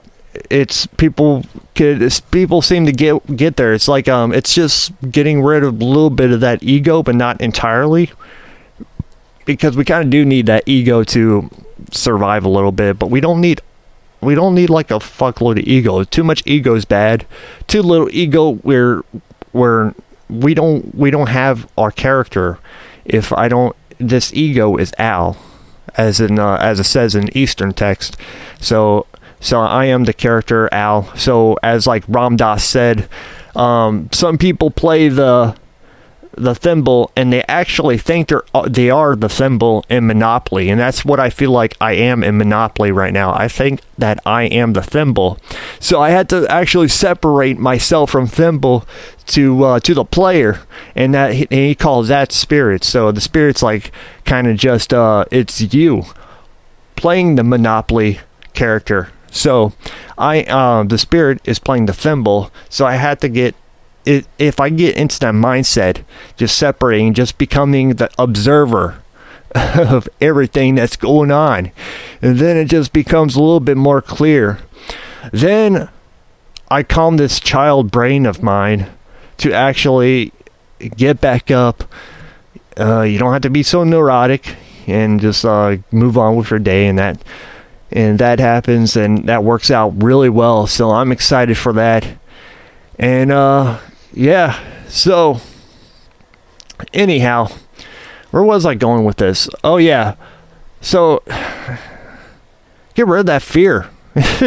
it's 0.49 0.87
people 0.87 1.43
could 1.75 2.01
it's, 2.01 2.19
people 2.19 2.61
seem 2.61 2.85
to 2.85 2.91
get 2.91 3.35
get 3.35 3.55
there. 3.55 3.73
It's 3.73 3.87
like 3.87 4.07
um, 4.07 4.33
it's 4.33 4.53
just 4.53 4.91
getting 5.11 5.41
rid 5.41 5.63
of 5.63 5.81
a 5.81 5.85
little 5.85 6.09
bit 6.09 6.31
of 6.31 6.39
that 6.41 6.63
ego, 6.63 7.03
but 7.03 7.15
not 7.15 7.39
entirely, 7.41 8.11
because 9.45 9.75
we 9.75 9.85
kind 9.85 10.03
of 10.03 10.09
do 10.09 10.25
need 10.25 10.45
that 10.47 10.63
ego 10.65 11.03
to 11.05 11.49
survive 11.91 12.43
a 12.43 12.49
little 12.49 12.71
bit. 12.71 12.99
But 12.99 13.09
we 13.09 13.19
don't 13.19 13.41
need 13.41 13.61
we 14.21 14.35
don't 14.35 14.55
need 14.55 14.69
like 14.69 14.91
a 14.91 14.95
fuckload 14.95 15.59
of 15.59 15.67
ego. 15.67 16.03
Too 16.03 16.23
much 16.23 16.43
ego 16.45 16.75
is 16.75 16.85
bad. 16.85 17.25
Too 17.67 17.81
little 17.81 18.09
ego, 18.11 18.51
we're 18.63 19.03
we're 19.53 19.93
we 20.29 20.53
don't 20.53 20.93
we 20.95 21.11
don't 21.11 21.27
have 21.27 21.69
our 21.77 21.91
character. 21.91 22.59
If 23.05 23.31
I 23.31 23.47
don't 23.47 23.75
this 23.99 24.33
ego 24.33 24.77
is 24.77 24.93
Al, 24.97 25.37
as 25.95 26.19
in 26.19 26.39
uh, 26.39 26.57
as 26.57 26.79
it 26.79 26.85
says 26.85 27.15
in 27.15 27.35
Eastern 27.37 27.73
text. 27.73 28.17
So 28.59 29.05
so 29.39 29.59
I 29.59 29.85
am 29.85 30.05
the 30.05 30.13
character 30.13 30.69
Al. 30.73 31.15
So 31.15 31.57
as 31.63 31.87
like 31.87 32.03
Ram 32.07 32.35
Dass 32.35 32.63
said, 32.63 33.09
um, 33.55 34.09
some 34.11 34.37
people 34.37 34.71
play 34.71 35.09
the 35.09 35.55
the 36.37 36.55
thimble 36.55 37.11
and 37.15 37.33
they 37.33 37.43
actually 37.43 37.97
think 37.97 38.27
they're 38.27 38.43
uh, 38.53 38.67
they 38.69 38.89
are 38.89 39.15
the 39.15 39.29
thimble 39.29 39.85
in 39.89 40.07
Monopoly, 40.07 40.69
and 40.69 40.79
that's 40.79 41.03
what 41.03 41.19
I 41.19 41.29
feel 41.29 41.51
like 41.51 41.75
I 41.81 41.93
am 41.93 42.23
in 42.23 42.37
Monopoly 42.37 42.91
right 42.91 43.13
now. 43.13 43.33
I 43.33 43.47
think 43.47 43.81
that 43.97 44.19
I 44.25 44.43
am 44.43 44.73
the 44.73 44.83
thimble, 44.83 45.39
so 45.79 46.01
I 46.01 46.11
had 46.11 46.29
to 46.29 46.47
actually 46.47 46.87
separate 46.87 47.57
myself 47.57 48.11
from 48.11 48.27
thimble 48.27 48.87
to 49.27 49.63
uh, 49.63 49.79
to 49.81 49.93
the 49.93 50.05
player, 50.05 50.61
and 50.95 51.13
that 51.13 51.31
and 51.31 51.51
he 51.51 51.75
calls 51.75 52.07
that 52.07 52.31
spirit. 52.31 52.83
So 52.83 53.11
the 53.11 53.21
spirit's 53.21 53.63
like 53.63 53.91
kind 54.25 54.47
of 54.47 54.57
just 54.57 54.93
uh, 54.93 55.25
it's 55.31 55.61
you 55.73 56.03
playing 56.95 57.35
the 57.35 57.43
Monopoly 57.43 58.19
character. 58.53 59.09
So 59.31 59.73
I 60.17 60.43
uh, 60.43 60.83
the 60.83 60.97
spirit 60.97 61.41
is 61.45 61.59
playing 61.59 61.87
the 61.87 61.93
thimble, 61.93 62.51
so 62.69 62.85
I 62.85 62.95
had 62.95 63.21
to 63.21 63.29
get 63.29 63.55
it, 64.07 64.27
if 64.39 64.59
I 64.59 64.69
get 64.69 64.95
into 64.95 65.19
that 65.19 65.33
mindset, 65.33 66.03
just 66.37 66.57
separating, 66.57 67.13
just 67.13 67.37
becoming 67.37 67.95
the 67.95 68.09
observer 68.17 69.03
of 69.55 70.07
everything 70.21 70.75
that's 70.75 70.95
going 70.95 71.29
on, 71.29 71.71
and 72.21 72.39
then 72.39 72.55
it 72.55 72.65
just 72.65 72.93
becomes 72.93 73.35
a 73.35 73.41
little 73.41 73.59
bit 73.59 73.77
more 73.77 74.01
clear. 74.01 74.59
Then 75.33 75.89
I 76.71 76.83
calm 76.83 77.17
this 77.17 77.39
child 77.39 77.91
brain 77.91 78.25
of 78.25 78.41
mine 78.41 78.89
to 79.39 79.51
actually 79.51 80.31
get 80.95 81.19
back 81.19 81.51
up. 81.51 81.83
Uh, 82.79 83.01
you 83.01 83.19
don't 83.19 83.33
have 83.33 83.41
to 83.41 83.49
be 83.49 83.63
so 83.63 83.83
neurotic 83.83 84.55
and 84.87 85.19
just 85.19 85.43
uh, 85.43 85.77
move 85.91 86.17
on 86.17 86.37
with 86.37 86.49
your 86.49 86.59
day, 86.59 86.87
and 86.87 86.97
that 86.97 87.21
and 87.91 88.19
that 88.19 88.39
happens, 88.39 88.95
and 88.95 89.27
that 89.27 89.43
works 89.43 89.69
out 89.69 90.01
really 90.01 90.29
well. 90.29 90.65
So 90.65 90.91
I'm 90.91 91.11
excited 91.11 91.57
for 91.57 91.73
that. 91.73 92.07
And 92.99 93.31
uh, 93.31 93.79
yeah, 94.17 94.59
so 94.87 95.39
anyhow, 96.91 97.49
where 98.31 98.41
was 98.41 98.65
I 98.65 98.73
going 98.73 99.05
with 99.05 99.17
this? 99.17 99.47
Oh 99.63 99.77
yeah, 99.77 100.15
so 100.81 101.21
get 102.95 103.05
rid 103.05 103.21
of 103.21 103.25
that 103.27 103.43
fear. 103.43 103.89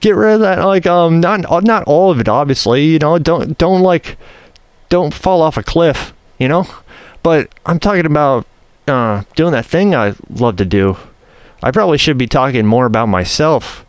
get 0.00 0.14
rid 0.14 0.34
of 0.34 0.40
that 0.40 0.60
like 0.64 0.86
um 0.86 1.18
not 1.18 1.40
not 1.64 1.82
all 1.82 2.12
of 2.12 2.20
it 2.20 2.28
obviously 2.28 2.84
you 2.84 2.98
know 3.00 3.18
don't 3.18 3.58
don't 3.58 3.80
like 3.80 4.16
don't 4.88 5.12
fall 5.12 5.42
off 5.42 5.56
a 5.56 5.64
cliff 5.64 6.14
you 6.38 6.46
know 6.46 6.64
but 7.24 7.52
i'm 7.66 7.80
talking 7.80 8.06
about 8.06 8.46
uh 8.86 9.24
doing 9.34 9.50
that 9.50 9.66
thing 9.66 9.96
i 9.96 10.14
love 10.28 10.54
to 10.54 10.64
do 10.64 10.96
i 11.60 11.72
probably 11.72 11.98
should 11.98 12.16
be 12.16 12.28
talking 12.28 12.64
more 12.64 12.86
about 12.86 13.06
myself 13.06 13.84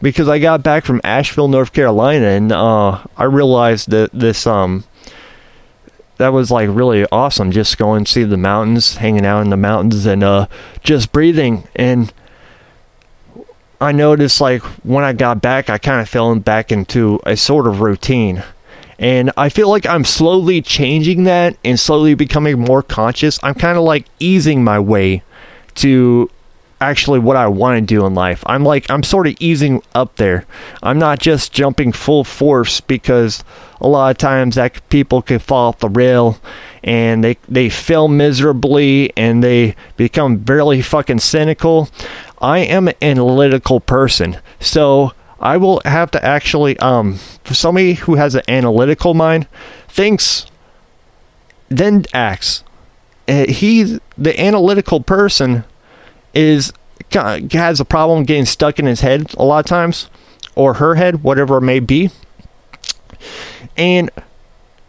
because 0.00 0.28
I 0.28 0.38
got 0.38 0.62
back 0.62 0.84
from 0.84 1.00
Asheville, 1.04 1.48
North 1.48 1.72
Carolina, 1.72 2.26
and 2.26 2.52
uh, 2.52 3.04
I 3.16 3.24
realized 3.24 3.90
that 3.90 4.10
this 4.12 4.46
um 4.46 4.84
that 6.18 6.32
was 6.32 6.50
like 6.50 6.68
really 6.72 7.06
awesome. 7.12 7.50
Just 7.50 7.78
going 7.78 8.06
see 8.06 8.24
the 8.24 8.36
mountains, 8.36 8.96
hanging 8.96 9.26
out 9.26 9.42
in 9.42 9.50
the 9.50 9.56
mountains, 9.56 10.06
and 10.06 10.22
uh, 10.22 10.46
just 10.82 11.12
breathing. 11.12 11.68
And 11.74 12.12
I 13.80 13.92
noticed 13.92 14.40
like 14.40 14.62
when 14.84 15.04
I 15.04 15.12
got 15.12 15.42
back, 15.42 15.68
I 15.68 15.78
kind 15.78 16.00
of 16.00 16.08
fell 16.08 16.34
back 16.36 16.72
into 16.72 17.20
a 17.24 17.36
sort 17.36 17.66
of 17.66 17.80
routine. 17.80 18.42
And 18.98 19.30
I 19.36 19.50
feel 19.50 19.68
like 19.68 19.84
I'm 19.84 20.04
slowly 20.04 20.62
changing 20.62 21.24
that 21.24 21.58
and 21.62 21.78
slowly 21.78 22.14
becoming 22.14 22.58
more 22.58 22.82
conscious. 22.82 23.38
I'm 23.42 23.54
kind 23.54 23.76
of 23.76 23.84
like 23.84 24.06
easing 24.18 24.64
my 24.64 24.78
way 24.78 25.22
to 25.76 26.30
actually 26.80 27.18
what 27.18 27.36
I 27.36 27.46
want 27.46 27.78
to 27.78 27.94
do 27.94 28.04
in 28.06 28.14
life. 28.14 28.42
I'm 28.46 28.64
like 28.64 28.90
I'm 28.90 29.02
sort 29.02 29.26
of 29.26 29.36
easing 29.40 29.82
up 29.94 30.16
there. 30.16 30.46
I'm 30.82 30.98
not 30.98 31.18
just 31.18 31.52
jumping 31.52 31.92
full 31.92 32.24
force 32.24 32.80
because 32.80 33.42
a 33.80 33.88
lot 33.88 34.10
of 34.10 34.18
times 34.18 34.56
that 34.56 34.86
people 34.88 35.22
can 35.22 35.38
fall 35.38 35.68
off 35.68 35.78
the 35.78 35.88
rail 35.88 36.38
and 36.84 37.24
they 37.24 37.38
they 37.48 37.68
fail 37.68 38.08
miserably 38.08 39.12
and 39.16 39.42
they 39.42 39.74
become 39.96 40.38
very 40.38 40.82
fucking 40.82 41.20
cynical. 41.20 41.88
I 42.40 42.58
am 42.58 42.88
an 42.88 42.94
analytical 43.00 43.80
person. 43.80 44.38
So 44.60 45.12
I 45.40 45.56
will 45.56 45.80
have 45.84 46.10
to 46.12 46.24
actually 46.24 46.78
um 46.78 47.14
for 47.44 47.54
somebody 47.54 47.94
who 47.94 48.16
has 48.16 48.34
an 48.34 48.42
analytical 48.48 49.14
mind 49.14 49.48
thinks 49.88 50.46
then 51.68 52.04
acts. 52.12 52.62
Uh, 53.28 53.46
he 53.48 53.98
the 54.16 54.40
analytical 54.40 55.00
person 55.00 55.64
is 56.36 56.72
has 57.12 57.80
a 57.80 57.84
problem 57.84 58.24
getting 58.24 58.44
stuck 58.44 58.78
in 58.78 58.86
his 58.86 59.00
head 59.00 59.34
a 59.34 59.44
lot 59.44 59.60
of 59.60 59.66
times, 59.66 60.10
or 60.54 60.74
her 60.74 60.96
head, 60.96 61.22
whatever 61.22 61.58
it 61.58 61.62
may 61.62 61.80
be. 61.80 62.10
And 63.76 64.10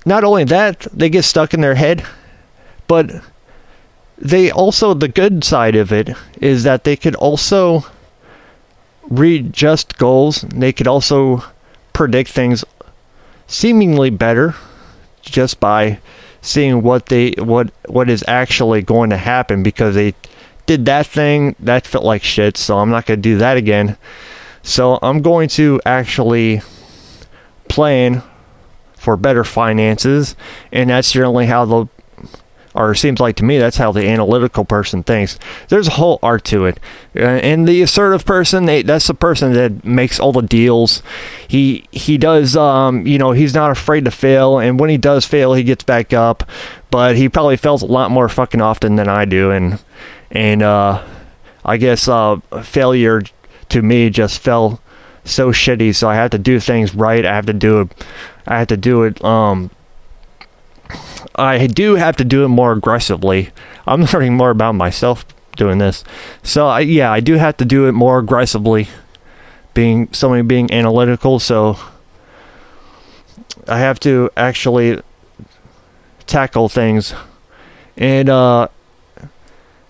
not 0.06 0.24
only 0.24 0.44
that, 0.46 0.82
they 0.94 1.10
get 1.10 1.24
stuck 1.24 1.54
in 1.54 1.62
their 1.62 1.76
head, 1.76 2.06
but 2.88 3.22
they 4.18 4.50
also, 4.50 4.94
the 4.94 5.08
good 5.08 5.44
side 5.44 5.76
of 5.76 5.92
it 5.92 6.10
is 6.42 6.64
that 6.64 6.84
they 6.84 6.96
could 6.96 7.16
also 7.16 7.86
readjust 9.04 9.98
goals. 9.98 10.42
They 10.42 10.74
could 10.74 10.88
also 10.88 11.44
predict 11.94 12.30
things 12.30 12.66
seemingly 13.48 14.10
better 14.10 14.56
just 15.22 15.60
by 15.60 16.00
seeing 16.42 16.82
what 16.82 17.08
they 17.08 17.32
what 17.38 17.72
what 17.88 18.10
is 18.10 18.24
actually 18.28 18.82
going 18.82 19.10
to 19.10 19.18
happen 19.18 19.64
because 19.64 19.96
they 19.96 20.14
did 20.68 20.86
that 20.86 21.08
thing 21.08 21.56
that 21.60 21.88
felt 21.88 22.06
like 22.06 22.24
shit 22.24 22.58
so 22.58 22.78
i'm 22.78 22.90
not 22.90 23.06
going 23.06 23.18
to 23.18 23.22
do 23.22 23.38
that 23.40 23.58
again. 23.58 23.98
So 24.62 25.00
i'm 25.02 25.22
going 25.22 25.50
to 25.50 25.82
actually 25.86 26.62
plan 27.70 28.22
for 28.96 29.18
better 29.18 29.44
finances 29.44 30.36
and 30.72 30.90
that's 30.90 31.12
generally 31.12 31.48
how 31.48 31.66
the 31.66 31.88
or 32.78 32.92
it 32.92 32.98
seems 32.98 33.20
like 33.20 33.36
to 33.38 33.44
me 33.44 33.58
that's 33.58 33.78
how 33.78 33.92
the 33.92 34.08
analytical 34.08 34.64
person 34.64 35.04
thinks. 35.04 35.38
There's 35.70 35.88
a 35.88 35.92
whole 35.92 36.20
art 36.22 36.46
to 36.46 36.66
it, 36.66 36.80
uh, 37.16 37.22
and 37.22 37.68
the 37.68 37.82
assertive 37.82 38.26
person, 38.26 38.66
they, 38.66 38.84
that's 38.84 39.08
the 39.08 39.14
person 39.14 39.54
that 39.54 39.84
makes 39.84 40.20
all 40.20 40.32
the 40.32 40.42
deals. 40.42 41.02
He 41.48 41.88
he 41.92 42.18
does, 42.18 42.56
um, 42.56 43.06
you 43.08 43.18
know, 43.18 43.32
he's 43.32 43.54
not 43.54 43.72
afraid 43.72 44.06
to 44.06 44.12
fail, 44.12 44.60
and 44.60 44.80
when 44.80 44.90
he 44.90 44.98
does 44.98 45.26
fail, 45.26 45.54
he 45.54 45.64
gets 45.64 45.84
back 45.84 46.14
up. 46.14 46.50
But 46.90 47.18
he 47.18 47.28
probably 47.28 47.58
fails 47.58 47.82
a 47.82 47.88
lot 47.88 48.12
more 48.12 48.30
fucking 48.30 48.62
often 48.62 48.96
than 48.96 49.10
I 49.10 49.26
do, 49.26 49.52
and 49.52 49.80
and 50.32 50.62
uh, 50.62 51.04
I 51.66 51.78
guess 51.78 52.08
uh, 52.08 52.40
failure 52.64 53.24
to 53.70 53.82
me 53.82 54.10
just 54.10 54.40
fell 54.40 54.80
so 55.26 55.52
shitty. 55.52 55.96
So 55.96 56.10
I 56.10 56.16
have 56.16 56.32
to 56.32 56.38
do 56.38 56.60
things 56.60 56.96
right. 56.96 57.26
I 57.26 57.36
have 57.36 57.46
to 57.48 57.54
do 57.54 57.82
it. 57.82 58.06
I 58.48 58.60
have 58.60 58.68
to 58.68 58.78
do 58.78 59.04
it. 59.04 59.24
Um, 59.24 59.70
I 61.36 61.68
do 61.68 61.96
have 61.96 62.16
to 62.18 62.24
do 62.24 62.44
it 62.46 62.50
more 62.50 62.72
aggressively. 62.72 63.52
I'm 63.86 64.04
learning 64.14 64.36
more 64.36 64.50
about 64.50 64.76
myself 64.76 65.26
doing 65.56 65.78
this. 65.78 66.04
So 66.44 66.68
I, 66.68 66.82
yeah, 66.82 67.12
I 67.12 67.20
do 67.20 67.34
have 67.34 67.58
to 67.58 67.66
do 67.66 67.88
it 67.88 67.92
more 67.92 68.20
aggressively. 68.20 68.88
Being 69.74 70.12
somebody 70.12 70.42
being 70.42 70.72
analytical, 70.72 71.38
so 71.38 71.78
I 73.68 73.78
have 73.78 74.00
to 74.02 74.32
actually 74.36 75.02
tackle 76.26 76.68
things 76.68 77.14
and 77.96 78.28
uh, 78.30 78.70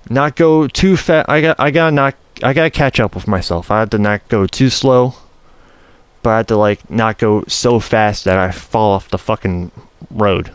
not 0.09 0.35
go 0.35 0.67
too 0.67 0.97
fast. 0.97 1.29
I 1.29 1.41
got 1.41 1.59
I 1.59 1.71
gotta 1.71 1.91
not 1.91 2.15
I 2.43 2.53
gotta 2.53 2.69
catch 2.69 2.99
up 2.99 3.15
with 3.15 3.27
myself. 3.27 3.71
I 3.71 3.79
have 3.79 3.89
to 3.91 3.97
not 3.97 4.27
go 4.27 4.45
too 4.45 4.69
slow, 4.69 5.15
but 6.21 6.29
I 6.31 6.37
have 6.37 6.47
to 6.47 6.57
like 6.57 6.89
not 6.89 7.17
go 7.17 7.43
so 7.47 7.79
fast 7.79 8.25
that 8.25 8.37
I 8.37 8.51
fall 8.51 8.93
off 8.93 9.09
the 9.09 9.17
fucking 9.17 9.71
road. 10.11 10.51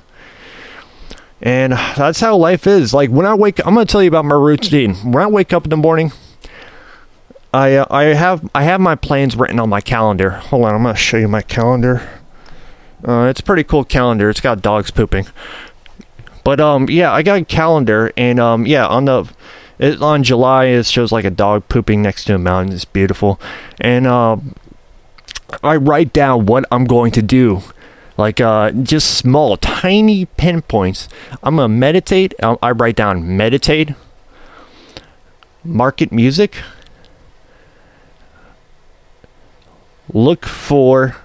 And 1.42 1.72
that's 1.72 2.20
how 2.20 2.36
life 2.36 2.68
is. 2.68 2.94
Like 2.94 3.10
when 3.10 3.26
I 3.26 3.34
wake, 3.34 3.58
I'm 3.66 3.74
gonna 3.74 3.84
tell 3.84 4.02
you 4.02 4.08
about 4.08 4.24
my 4.24 4.36
routine. 4.36 4.94
When 4.94 5.22
I 5.22 5.26
wake 5.26 5.52
up 5.52 5.64
in 5.64 5.70
the 5.70 5.76
morning, 5.76 6.12
I 7.52 7.74
uh, 7.74 7.86
I 7.90 8.04
have 8.04 8.48
I 8.54 8.62
have 8.62 8.80
my 8.80 8.94
plans 8.94 9.34
written 9.34 9.58
on 9.58 9.68
my 9.68 9.80
calendar. 9.80 10.30
Hold 10.30 10.66
on, 10.66 10.74
I'm 10.74 10.82
gonna 10.84 10.94
show 10.94 11.16
you 11.16 11.26
my 11.26 11.42
calendar. 11.42 12.08
Uh, 13.06 13.24
it's 13.24 13.40
a 13.40 13.42
pretty 13.42 13.64
cool 13.64 13.82
calendar. 13.84 14.30
It's 14.30 14.40
got 14.40 14.62
dogs 14.62 14.92
pooping. 14.92 15.26
But 16.44 16.60
um, 16.60 16.88
yeah, 16.88 17.12
I 17.12 17.22
got 17.24 17.40
a 17.40 17.44
calendar, 17.44 18.12
and 18.16 18.38
um, 18.38 18.64
yeah, 18.64 18.86
on 18.86 19.06
the 19.06 19.28
it, 19.80 20.00
on 20.00 20.22
July 20.22 20.66
it 20.66 20.86
shows 20.86 21.10
like 21.10 21.24
a 21.24 21.30
dog 21.30 21.68
pooping 21.68 22.02
next 22.02 22.26
to 22.26 22.36
a 22.36 22.38
mountain. 22.38 22.72
It's 22.72 22.84
beautiful, 22.84 23.40
and 23.80 24.06
um, 24.06 24.54
I 25.64 25.74
write 25.74 26.12
down 26.12 26.46
what 26.46 26.64
I'm 26.70 26.84
going 26.84 27.10
to 27.12 27.22
do 27.22 27.62
like 28.16 28.40
uh, 28.40 28.70
just 28.72 29.16
small, 29.16 29.56
tiny 29.56 30.26
pinpoints. 30.26 31.08
I'm 31.42 31.56
gonna 31.56 31.68
meditate. 31.68 32.34
I 32.42 32.70
write 32.72 32.96
down 32.96 33.36
meditate, 33.36 33.90
market 35.64 36.12
music, 36.12 36.58
look 40.12 40.46
for 40.46 41.16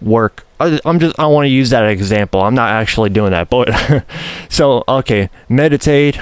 work. 0.00 0.46
I, 0.60 0.78
am 0.84 1.00
just 1.00 1.18
I 1.18 1.26
want 1.26 1.46
to 1.46 1.50
use 1.50 1.70
that 1.70 1.88
example. 1.88 2.42
I'm 2.42 2.54
not 2.54 2.70
actually 2.70 3.10
doing 3.10 3.30
that, 3.30 3.48
but 3.48 4.04
so 4.48 4.84
okay, 4.86 5.30
meditate, 5.48 6.18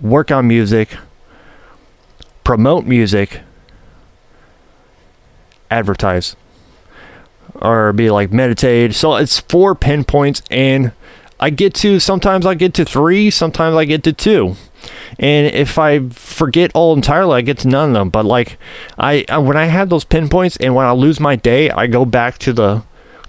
work 0.00 0.30
on 0.30 0.46
music, 0.46 0.96
promote 2.44 2.86
music, 2.86 3.40
advertise 5.70 6.36
or 7.62 7.92
be 7.92 8.10
like 8.10 8.32
meditate. 8.32 8.94
So 8.94 9.16
it's 9.16 9.40
four 9.40 9.74
pinpoints, 9.74 10.42
and 10.50 10.92
I 11.38 11.50
get 11.50 11.74
to 11.76 12.00
sometimes 12.00 12.46
I 12.46 12.54
get 12.54 12.74
to 12.74 12.84
three, 12.84 13.30
sometimes 13.30 13.76
I 13.76 13.84
get 13.84 14.02
to 14.04 14.12
two. 14.12 14.56
And 15.18 15.46
if 15.54 15.78
I 15.78 16.08
forget 16.10 16.70
all 16.74 16.94
entirely, 16.94 17.36
I 17.36 17.40
get 17.40 17.58
to 17.58 17.68
none 17.68 17.90
of 17.90 17.94
them. 17.94 18.10
But 18.10 18.24
like 18.24 18.58
I 18.98 19.24
when 19.38 19.56
I 19.56 19.66
have 19.66 19.88
those 19.88 20.04
pinpoints, 20.04 20.56
and 20.58 20.74
when 20.74 20.86
I 20.86 20.92
lose 20.92 21.20
my 21.20 21.36
day, 21.36 21.70
I 21.70 21.86
go 21.86 22.04
back 22.04 22.38
to 22.38 22.52
the 22.52 22.82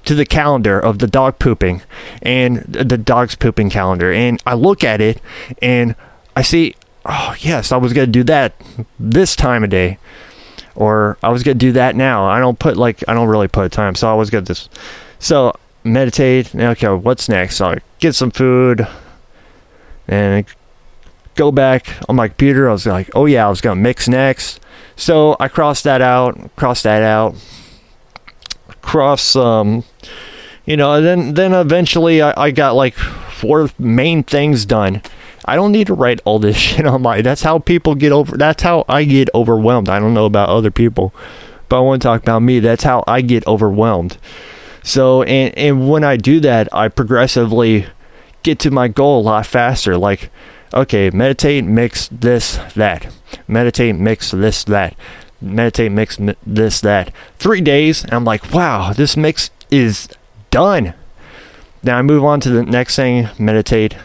to 0.06 0.16
the 0.16 0.26
calendar 0.26 0.80
of 0.80 1.00
the 1.00 1.08
dog 1.08 1.38
pooping 1.38 1.82
and 2.22 2.60
the 2.60 2.98
dog's 2.98 3.36
pooping 3.36 3.70
calendar, 3.70 4.12
and 4.14 4.42
I 4.46 4.54
look 4.54 4.84
at 4.84 5.02
it 5.02 5.22
and 5.62 5.96
I 6.36 6.44
see, 6.44 6.76
oh 7.06 7.36
yes, 7.40 7.72
I 7.72 7.78
was 7.78 7.92
gonna 7.92 8.08
do 8.08 8.24
that 8.24 8.54
this 9.00 9.36
time 9.36 9.64
of 9.64 9.70
day 9.70 9.98
or 10.78 11.18
I 11.24 11.30
was 11.30 11.42
gonna 11.42 11.56
do 11.56 11.72
that 11.74 11.96
now. 11.96 12.26
I 12.26 12.40
don't 12.40 12.58
put 12.58 12.78
like 12.78 13.04
I 13.08 13.14
don't 13.16 13.28
really 13.28 13.48
put 13.48 13.72
time, 13.72 13.96
so 13.96 14.10
I 14.10 14.14
was 14.14 14.30
gonna 14.30 14.46
this. 14.46 14.70
So 15.20 15.54
meditate. 15.84 16.54
Okay, 16.54 16.88
what's 16.88 17.28
next? 17.28 17.58
So 17.58 17.72
I 17.72 17.80
get 18.00 18.14
some 18.14 18.30
food 18.30 18.88
and 20.08 20.46
go 21.36 21.52
back 21.52 21.98
on 22.08 22.16
my 22.16 22.28
computer. 22.28 22.70
I 22.70 22.74
was 22.74 22.86
like, 22.86 23.10
oh 23.16 23.26
yeah, 23.26 23.48
I 23.48 23.50
was 23.50 23.60
gonna 23.60 23.82
mix 23.82 24.08
next. 24.08 24.60
So 24.96 25.36
I 25.40 25.48
crossed 25.48 25.84
that 25.84 26.02
out. 26.02 26.56
Cross 26.56 26.84
that 26.84 27.02
out. 27.02 27.36
Cross 28.84 29.36
um, 29.36 29.84
you 30.66 30.78
know. 30.78 31.02
then 31.02 31.34
then 31.34 31.54
eventually 31.54 32.22
I, 32.22 32.40
I 32.40 32.52
got 32.52 32.76
like 32.76 32.94
four 32.94 33.72
main 33.80 34.24
things 34.24 34.64
done 34.64 35.02
I 35.48 35.56
don't 35.56 35.72
need 35.72 35.88
to 35.88 35.94
write 35.94 36.22
all 36.26 36.40
this 36.40 36.58
shit 36.68 36.86
on 36.86 37.02
my. 37.02 37.22
That's 37.22 37.42
how 37.42 37.60
people 37.60 37.96
get 37.96 38.12
over. 38.12 38.38
That's 38.38 38.64
how 38.64 38.86
I 38.88 39.04
get 39.06 39.30
overwhelmed. 39.34 39.90
I 39.90 40.00
don't 40.00 40.14
know 40.14 40.26
about 40.26 40.50
other 40.50 40.72
people, 40.72 41.14
but 41.70 41.78
I 41.78 41.80
want 41.80 42.02
to 42.02 42.08
talk 42.08 42.22
about 42.22 42.42
me. 42.42 42.60
That's 42.60 42.84
how 42.84 43.04
I 43.08 43.22
get 43.22 43.48
overwhelmed. 43.48 44.18
So 44.84 45.24
and 45.24 45.58
and 45.58 45.90
when 45.90 46.04
I 46.04 46.18
do 46.18 46.40
that, 46.42 46.74
I 46.74 46.90
progressively 46.90 47.88
get 48.44 48.60
to 48.60 48.72
my 48.72 48.88
goal 48.88 49.22
a 49.22 49.24
lot 49.24 49.46
faster. 49.46 49.98
Like, 49.98 50.30
okay, 50.74 51.10
meditate, 51.10 51.66
mix 51.66 52.08
this, 52.10 52.58
that. 52.76 53.14
Meditate, 53.48 53.96
mix 53.96 54.32
this, 54.32 54.64
that. 54.66 54.96
Meditate, 55.42 55.92
mix 55.92 56.18
this, 56.46 56.82
that. 56.82 57.14
Three 57.38 57.62
days, 57.62 58.06
I'm 58.12 58.24
like, 58.24 58.54
wow, 58.54 58.94
this 58.94 59.18
mix 59.18 59.52
is 59.70 60.08
done. 60.50 60.94
Now 61.84 61.98
I 61.98 62.02
move 62.02 62.24
on 62.24 62.40
to 62.42 62.50
the 62.50 62.64
next 62.64 62.96
thing. 62.96 63.28
Meditate, 63.38 63.96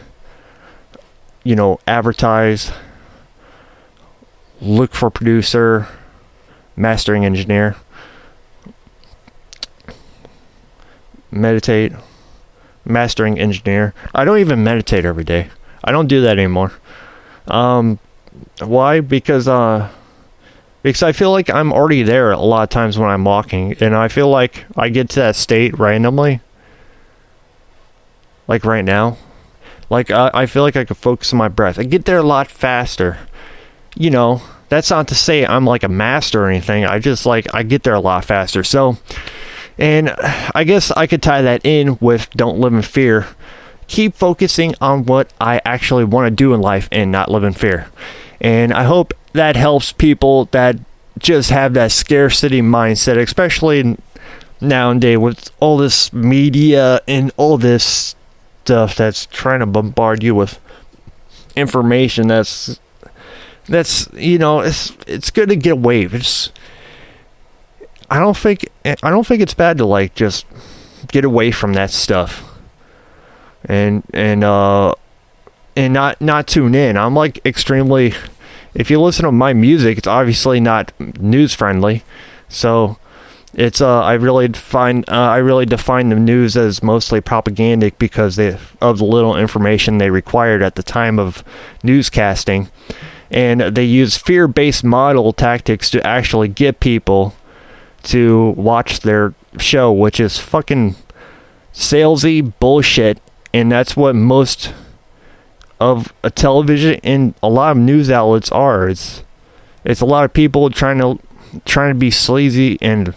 you 1.43 1.55
know, 1.55 1.79
advertise, 1.87 2.71
look 4.61 4.93
for 4.93 5.09
producer, 5.09 5.87
mastering 6.75 7.25
engineer, 7.25 7.75
meditate, 11.31 11.91
mastering 12.85 13.39
engineer. 13.39 13.93
I 14.13 14.25
don't 14.25 14.39
even 14.39 14.63
meditate 14.63 15.05
every 15.05 15.23
day. 15.23 15.49
I 15.83 15.91
don't 15.91 16.07
do 16.07 16.21
that 16.21 16.37
anymore. 16.37 16.71
Um, 17.47 17.99
why? 18.59 19.01
Because 19.01 19.47
uh, 19.47 19.89
because 20.81 21.03
I 21.03 21.11
feel 21.11 21.31
like 21.31 21.49
I'm 21.49 21.71
already 21.73 22.03
there 22.03 22.31
a 22.31 22.39
lot 22.39 22.63
of 22.63 22.69
times 22.69 22.97
when 22.97 23.09
I'm 23.09 23.23
walking, 23.23 23.73
and 23.79 23.95
I 23.95 24.07
feel 24.07 24.29
like 24.29 24.65
I 24.75 24.89
get 24.89 25.09
to 25.11 25.19
that 25.21 25.35
state 25.35 25.77
randomly. 25.77 26.41
Like 28.47 28.65
right 28.65 28.83
now, 28.83 29.17
like 29.93 30.09
I, 30.09 30.31
I 30.33 30.45
feel 30.47 30.63
like 30.63 30.75
I 30.75 30.83
could 30.83 30.97
focus 30.97 31.31
on 31.31 31.37
my 31.37 31.47
breath. 31.47 31.77
I 31.79 31.83
get 31.83 32.05
there 32.05 32.17
a 32.17 32.23
lot 32.23 32.49
faster. 32.49 33.19
You 33.95 34.09
know, 34.09 34.41
that's 34.67 34.89
not 34.89 35.07
to 35.09 35.15
say 35.15 35.45
I'm 35.45 35.65
like 35.65 35.83
a 35.83 35.87
master 35.87 36.43
or 36.43 36.49
anything. 36.49 36.83
I 36.83 36.97
just 36.97 37.25
like 37.25 37.53
I 37.53 37.61
get 37.61 37.83
there 37.83 37.93
a 37.93 37.99
lot 37.99 38.25
faster. 38.25 38.63
So, 38.63 38.97
and 39.77 40.09
I 40.55 40.63
guess 40.63 40.89
I 40.91 41.05
could 41.05 41.21
tie 41.21 41.43
that 41.43 41.63
in 41.63 41.97
with 42.01 42.29
don't 42.31 42.59
live 42.59 42.73
in 42.73 42.81
fear. 42.81 43.27
Keep 43.87 44.15
focusing 44.15 44.73
on 44.81 45.05
what 45.05 45.31
I 45.39 45.61
actually 45.63 46.05
want 46.05 46.25
to 46.25 46.31
do 46.31 46.55
in 46.55 46.61
life 46.61 46.89
and 46.91 47.11
not 47.11 47.29
live 47.29 47.43
in 47.43 47.53
fear. 47.53 47.87
And 48.41 48.73
I 48.73 48.85
hope 48.85 49.13
that 49.33 49.55
helps 49.55 49.91
people 49.91 50.45
that 50.45 50.77
just 51.19 51.51
have 51.51 51.75
that 51.75 51.91
scarcity 51.91 52.61
mindset, 52.61 53.17
especially 53.17 53.97
nowadays 54.59 55.19
with 55.19 55.51
all 55.59 55.77
this 55.77 56.11
media 56.11 56.99
and 57.07 57.31
all 57.37 57.59
this 57.59 58.15
stuff 58.63 58.95
that's 58.95 59.25
trying 59.25 59.59
to 59.59 59.65
bombard 59.65 60.23
you 60.23 60.33
with 60.33 60.57
information 61.55 62.27
that's 62.27 62.79
that's 63.65 64.07
you 64.13 64.37
know 64.37 64.61
it's 64.61 64.95
it's 65.05 65.29
good 65.29 65.49
to 65.49 65.55
get 65.55 65.73
away. 65.73 66.03
It's 66.03 66.51
I 68.09 68.19
don't 68.19 68.37
think 68.37 68.69
I 68.85 69.09
don't 69.09 69.27
think 69.27 69.41
it's 69.41 69.53
bad 69.53 69.77
to 69.79 69.85
like 69.85 70.15
just 70.15 70.45
get 71.07 71.25
away 71.25 71.51
from 71.51 71.73
that 71.73 71.91
stuff 71.91 72.43
and 73.65 74.03
and 74.13 74.43
uh 74.43 74.93
and 75.75 75.93
not 75.93 76.21
not 76.21 76.47
tune 76.47 76.73
in. 76.73 76.97
I'm 76.97 77.15
like 77.15 77.45
extremely 77.45 78.13
if 78.73 78.89
you 78.89 78.99
listen 79.01 79.25
to 79.25 79.31
my 79.31 79.53
music, 79.53 79.97
it's 79.97 80.07
obviously 80.07 80.59
not 80.59 80.91
news 81.19 81.53
friendly. 81.53 82.03
So 82.47 82.97
it's 83.53 83.81
uh, 83.81 84.01
I 84.01 84.13
really 84.13 84.47
find 84.49 85.07
uh, 85.07 85.13
I 85.13 85.37
really 85.37 85.65
define 85.65 86.09
the 86.09 86.15
news 86.15 86.57
as 86.57 86.81
mostly 86.81 87.21
propagandic 87.21 87.97
because 87.99 88.35
they, 88.35 88.57
of 88.81 88.97
the 88.97 89.05
little 89.05 89.37
information 89.37 89.97
they 89.97 90.09
required 90.09 90.63
at 90.63 90.75
the 90.75 90.83
time 90.83 91.19
of 91.19 91.43
newscasting, 91.83 92.69
and 93.29 93.61
they 93.61 93.83
use 93.83 94.17
fear-based 94.17 94.83
model 94.83 95.33
tactics 95.33 95.89
to 95.91 96.05
actually 96.05 96.47
get 96.47 96.79
people 96.79 97.35
to 98.03 98.49
watch 98.57 99.01
their 99.01 99.33
show, 99.59 99.91
which 99.91 100.19
is 100.19 100.39
fucking 100.39 100.95
salesy 101.73 102.53
bullshit, 102.59 103.21
and 103.53 103.71
that's 103.71 103.95
what 103.95 104.15
most 104.15 104.73
of 105.79 106.13
a 106.23 106.31
television 106.31 106.99
and 107.03 107.33
a 107.43 107.49
lot 107.49 107.71
of 107.71 107.77
news 107.77 108.09
outlets 108.09 108.51
are. 108.51 108.89
It's 108.89 109.23
it's 109.83 110.01
a 110.01 110.05
lot 110.05 110.25
of 110.25 110.33
people 110.33 110.69
trying 110.71 110.97
to 110.99 111.19
trying 111.65 111.93
to 111.93 111.99
be 111.99 112.09
sleazy 112.09 112.79
and 112.81 113.13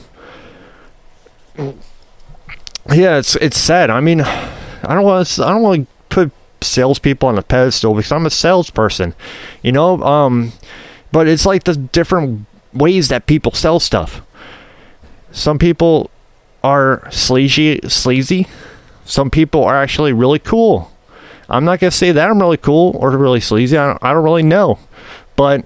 yeah, 1.59 3.19
it's 3.19 3.37
it's 3.37 3.59
sad. 3.59 3.91
I 3.91 4.01
mean, 4.01 4.21
I 4.21 4.95
don't 4.95 5.05
want 5.05 5.27
to 5.27 5.45
I 5.45 5.51
don't 5.51 5.63
want 5.63 5.81
to 5.83 5.87
put 6.09 6.33
salespeople 6.61 7.29
on 7.29 7.39
a 7.39 7.43
pedestal 7.43 7.95
because 7.95 8.13
I'm 8.13 8.27
a 8.27 8.31
salesperson, 8.31 9.15
you 9.63 9.73
know. 9.73 10.03
Um, 10.03 10.53
but 11.13 11.29
it's 11.29 11.47
like 11.47 11.65
the 11.65 11.75
different 11.75 12.47
ways 12.73 13.09
that 13.09 13.27
people 13.27 13.53
sell 13.53 13.81
stuff. 13.81 14.23
Some 15.33 15.59
people 15.59 16.11
are 16.63 17.09
sleazy, 17.11 17.81
sleazy. 17.89 18.47
Some 19.05 19.31
people 19.31 19.65
are 19.65 19.77
actually 19.77 20.13
really 20.13 20.39
cool. 20.39 20.91
I'm 21.49 21.65
not 21.65 21.79
gonna 21.79 21.91
say 21.91 22.13
that 22.13 22.31
I'm 22.31 22.41
really 22.41 22.57
cool 22.57 22.97
or 22.97 23.11
really 23.17 23.41
sleazy. 23.41 23.77
I 23.77 23.87
don't, 23.87 24.03
I 24.03 24.13
don't 24.13 24.25
really 24.25 24.43
know, 24.43 24.79
but 25.37 25.65